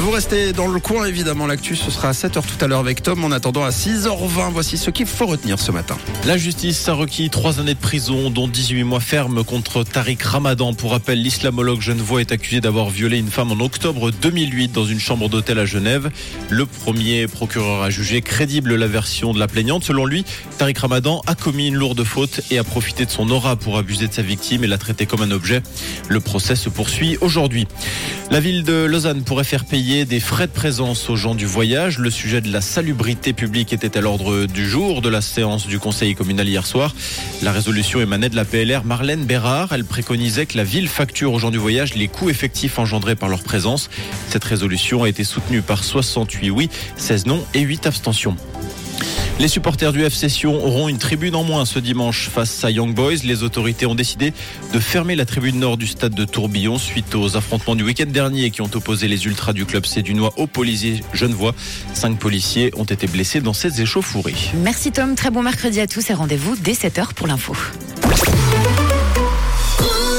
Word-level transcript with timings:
Vous 0.00 0.12
restez 0.12 0.54
dans 0.54 0.66
le 0.66 0.80
coin, 0.80 1.04
évidemment. 1.04 1.46
L'actu, 1.46 1.76
ce 1.76 1.90
sera 1.90 2.08
à 2.08 2.12
7h 2.12 2.40
tout 2.40 2.64
à 2.64 2.66
l'heure 2.66 2.78
avec 2.78 3.02
Tom. 3.02 3.22
En 3.22 3.30
attendant, 3.32 3.64
à 3.64 3.68
6h20, 3.68 4.50
voici 4.50 4.78
ce 4.78 4.88
qu'il 4.88 5.04
faut 5.04 5.26
retenir 5.26 5.58
ce 5.58 5.72
matin. 5.72 5.98
La 6.24 6.38
justice 6.38 6.88
a 6.88 6.94
requis 6.94 7.28
trois 7.28 7.60
années 7.60 7.74
de 7.74 7.78
prison, 7.78 8.30
dont 8.30 8.48
18 8.48 8.82
mois 8.84 9.00
fermes 9.00 9.44
contre 9.44 9.84
Tariq 9.84 10.24
Ramadan. 10.24 10.72
Pour 10.72 10.92
rappel, 10.92 11.20
l'islamologue 11.20 11.82
genevois 11.82 12.22
est 12.22 12.32
accusé 12.32 12.62
d'avoir 12.62 12.88
violé 12.88 13.18
une 13.18 13.28
femme 13.28 13.52
en 13.52 13.62
octobre 13.62 14.10
2008 14.10 14.72
dans 14.72 14.86
une 14.86 14.98
chambre 14.98 15.28
d'hôtel 15.28 15.58
à 15.58 15.66
Genève. 15.66 16.10
Le 16.48 16.64
premier 16.64 17.26
procureur 17.26 17.82
a 17.82 17.90
jugé 17.90 18.22
crédible 18.22 18.76
la 18.76 18.86
version 18.86 19.34
de 19.34 19.38
la 19.38 19.48
plaignante. 19.48 19.84
Selon 19.84 20.06
lui, 20.06 20.24
Tariq 20.56 20.80
Ramadan 20.80 21.20
a 21.26 21.34
commis 21.34 21.68
une 21.68 21.76
lourde 21.76 22.04
faute 22.04 22.40
et 22.50 22.56
a 22.56 22.64
profité 22.64 23.04
de 23.04 23.10
son 23.10 23.28
aura 23.28 23.56
pour 23.56 23.76
abuser 23.76 24.08
de 24.08 24.14
sa 24.14 24.22
victime 24.22 24.64
et 24.64 24.66
la 24.66 24.78
traiter 24.78 25.04
comme 25.04 25.20
un 25.20 25.30
objet. 25.30 25.62
Le 26.08 26.20
procès 26.20 26.56
se 26.56 26.70
poursuit 26.70 27.18
aujourd'hui. 27.20 27.68
La 28.30 28.40
ville 28.40 28.62
de 28.62 28.84
Lausanne 28.84 29.24
pourrait 29.24 29.44
faire 29.44 29.66
des 29.90 30.20
frais 30.20 30.46
de 30.46 30.52
présence 30.52 31.10
aux 31.10 31.16
gens 31.16 31.34
du 31.34 31.46
voyage. 31.46 31.98
Le 31.98 32.10
sujet 32.10 32.40
de 32.40 32.52
la 32.52 32.60
salubrité 32.60 33.32
publique 33.32 33.72
était 33.72 33.98
à 33.98 34.00
l'ordre 34.00 34.46
du 34.46 34.68
jour 34.68 35.02
de 35.02 35.08
la 35.08 35.20
séance 35.20 35.66
du 35.66 35.80
conseil 35.80 36.14
communal 36.14 36.48
hier 36.48 36.64
soir. 36.64 36.94
La 37.42 37.50
résolution 37.50 38.00
émanait 38.00 38.28
de 38.28 38.36
la 38.36 38.44
PLR 38.44 38.84
Marlène 38.84 39.24
Bérard. 39.24 39.72
Elle 39.72 39.84
préconisait 39.84 40.46
que 40.46 40.56
la 40.56 40.62
ville 40.62 40.88
facture 40.88 41.32
aux 41.32 41.40
gens 41.40 41.50
du 41.50 41.58
voyage 41.58 41.96
les 41.96 42.06
coûts 42.06 42.30
effectifs 42.30 42.78
engendrés 42.78 43.16
par 43.16 43.28
leur 43.28 43.42
présence. 43.42 43.90
Cette 44.28 44.44
résolution 44.44 45.02
a 45.02 45.08
été 45.08 45.24
soutenue 45.24 45.60
par 45.60 45.82
68 45.82 46.50
oui, 46.50 46.70
16 46.96 47.26
non 47.26 47.44
et 47.54 47.60
8 47.60 47.86
abstentions. 47.86 48.36
Les 49.40 49.48
supporters 49.48 49.94
du 49.94 50.04
FC 50.04 50.28
Sion 50.28 50.62
auront 50.62 50.90
une 50.90 50.98
tribune 50.98 51.34
en 51.34 51.44
moins 51.44 51.64
ce 51.64 51.78
dimanche 51.78 52.28
face 52.28 52.62
à 52.62 52.70
Young 52.70 52.94
Boys. 52.94 53.24
Les 53.24 53.42
autorités 53.42 53.86
ont 53.86 53.94
décidé 53.94 54.34
de 54.74 54.78
fermer 54.78 55.16
la 55.16 55.24
tribune 55.24 55.58
nord 55.58 55.78
du 55.78 55.86
stade 55.86 56.14
de 56.14 56.26
Tourbillon 56.26 56.76
suite 56.76 57.14
aux 57.14 57.38
affrontements 57.38 57.74
du 57.74 57.82
week-end 57.82 58.04
dernier 58.06 58.50
qui 58.50 58.60
ont 58.60 58.68
opposé 58.74 59.08
les 59.08 59.24
ultras 59.24 59.54
du 59.54 59.64
club 59.64 59.86
sédunois 59.86 60.34
aux 60.36 60.46
policiers 60.46 61.02
genevois. 61.14 61.54
Cinq 61.94 62.18
policiers 62.18 62.70
ont 62.76 62.84
été 62.84 63.06
blessés 63.06 63.40
dans 63.40 63.54
ces 63.54 63.80
échauffourées. 63.80 64.34
Merci 64.62 64.92
Tom, 64.92 65.14
très 65.14 65.30
bon 65.30 65.42
mercredi 65.42 65.80
à 65.80 65.86
tous 65.86 66.10
et 66.10 66.12
rendez-vous 66.12 66.54
dès 66.56 66.72
7h 66.72 67.14
pour 67.14 67.26
l'info. 67.26 67.54